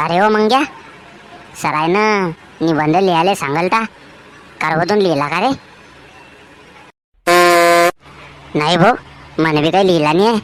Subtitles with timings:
[0.00, 0.62] का रे हो मंग्या?
[1.62, 3.80] सरायनं निबंध लिहायला सांगल का
[4.60, 5.50] कारवतून लिहिला का रे?
[8.58, 8.94] नाही भाऊ
[9.44, 10.38] મને बी काही लिहिला नाही आहे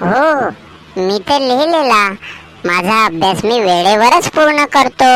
[0.00, 0.48] हो
[0.96, 2.02] मी तर लिहिलेला.
[2.66, 5.10] माझा अभ्यास मी वेळेवरच पूर्ण करतो.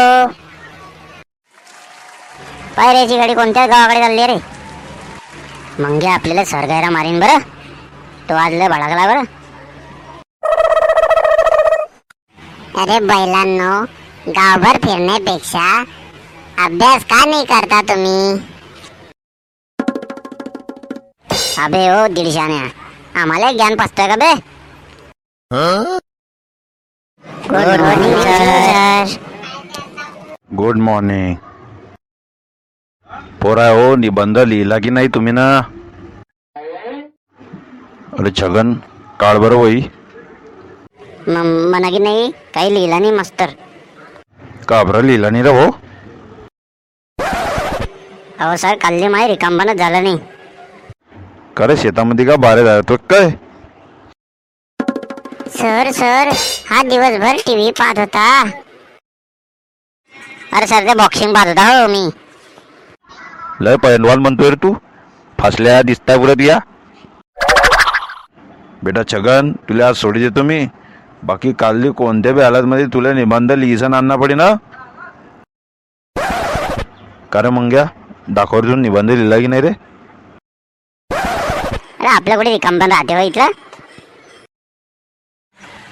[2.77, 4.37] पायऱ्याची गाडी कोणत्या गावाकडे चालली रे?
[5.83, 7.39] मंग्या आपल्याला सरगायरा मारीन बरं.
[8.29, 9.23] तो आज लय बरं.
[12.83, 13.71] अरे बैलांनो
[14.37, 15.67] गावभर फिरण्यापेक्षा
[16.65, 18.21] अभ्यास का नाही करता तुम्ही?
[21.65, 22.59] अबे ओ दीडशाने
[23.21, 24.33] आम्हाला ज्ञान पसतोय का बे?
[27.51, 29.17] Good morning sir
[30.61, 31.37] good morning
[33.43, 35.47] पोरा हो निबंध लिहिला की नाही तुम्ही ना?
[38.19, 38.73] अरे छगन
[39.21, 39.81] काळ बरं वही
[41.29, 43.51] म्हणा की नाही काही लिहिलं नाही मास्तर.
[44.69, 45.71] का बरं लिहिला नाही रे हो?
[48.41, 50.19] अहो सर काल्ली माही रिकामपणच झालं नाही.
[51.57, 53.31] का रे शेतामध्ये का बारे जातो काय?
[55.57, 56.29] सर सर
[56.71, 58.27] हा दिवसभर टीव्ही पाहत होता.
[60.57, 62.09] अरे सर ते बॉक्सिंग पाहत होता हो मी.
[63.63, 64.75] लय पैलवान म्हणतोय रे तू.
[65.39, 66.59] फासल्या दिसताय पुरत या
[68.85, 70.67] बेटा छगन तुला आज सोडी देतो मी.
[71.25, 74.55] बाकी कालली कोणत्या बी हालतमध्ये तुला निबंध लिहिसन आणणं पडे ना?
[77.33, 77.85] कारण मग मंग्या
[78.35, 79.69] दाखवर निबंध लिहिला की नाही रे?
[81.11, 83.51] अरे आपल्या कुठे रिकामपण राहते हो इथलं?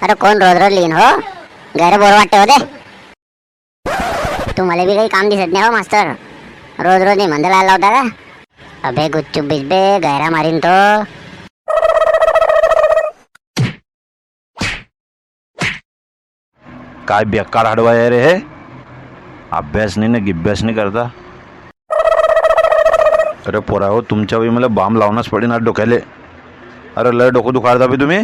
[0.03, 1.09] अरे कोण रोज रोज लिहिन हो?
[1.75, 2.63] घर बोर वाटते होते
[4.57, 6.11] तुम्हाला बी काही काम दिसत नाही हो मास्तर.
[6.85, 8.07] रोज रोज निबंध लायला होता का?
[8.87, 10.75] अबे गुच्चू बिजबे गैरा मारीन तो.
[17.07, 18.39] काय बेकार हाडवा आहे रे हे?
[19.51, 21.03] अभ्यास नाही ना गिभ्यास नाही करता.
[23.47, 25.99] अरे पोरा हो तुमच्या वेळी मला बाम लावणंच पडेल ना डोक्याले.
[26.97, 28.19] अरे लय डोकं दुखारता बी तुम्ही.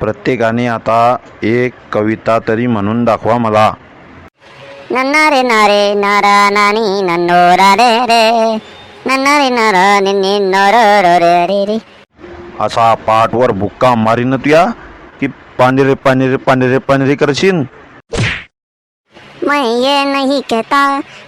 [0.00, 3.72] प्रत्येकाने आता एक कविता तरी म्हणून दाखवा मला.
[4.90, 7.92] नन्ना रे नारे नारा नानी नन्नो रा रे
[9.06, 11.78] नन्ना रे नारा निन्नी नर रो रे रे रे.
[12.60, 14.66] असा पाठवर बुक्का मारीन तुया.
[15.22, 15.28] की
[15.58, 17.62] पांढरे पांढरे पांढरे पांढरे करशील?
[19.48, 20.80] मैं ये नहीं कहता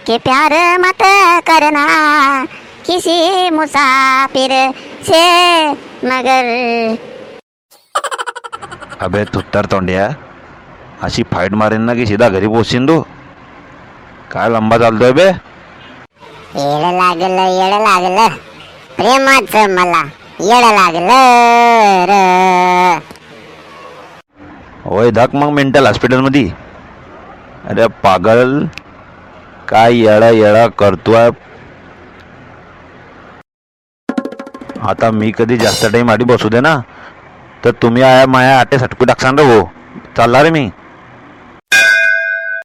[0.07, 1.03] कि प्यार मत
[1.47, 1.85] करना
[2.85, 4.51] किसी मुसाफिर
[5.07, 5.21] से
[6.09, 6.51] मगर।
[9.01, 10.09] अबे तुत्तर तोंड्या
[11.03, 12.99] अशी फाईट मारेन ना की सीधा घरी पोचशील तू.
[14.31, 15.27] काय लंबा चालतोय बे?
[16.59, 18.27] येड लागलं येड लागलं.
[18.97, 20.03] प्रेमाच मला
[20.41, 22.13] येड लागलं र.
[24.85, 26.47] होय धक मग मेंटल हॉस्पिटलमध्ये
[27.69, 28.59] अरे पागल
[29.69, 31.29] काय येळा येळा करतोय.
[34.89, 36.75] आता मी कधी जास्त टाईम आधी बसू दे ना.
[37.63, 39.61] तर तुम्ही आया माया आटे सटकू टाकसान रे हो
[40.17, 40.69] चालला रे मी.